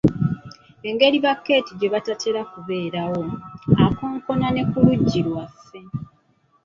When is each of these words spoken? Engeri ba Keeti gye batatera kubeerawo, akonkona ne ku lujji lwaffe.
Engeri 0.87 1.17
ba 1.25 1.33
Keeti 1.43 1.73
gye 1.79 1.89
batatera 1.93 2.41
kubeerawo, 2.51 3.23
akonkona 3.85 4.47
ne 4.51 4.63
ku 4.69 4.77
lujji 4.85 5.21
lwaffe. 5.27 5.79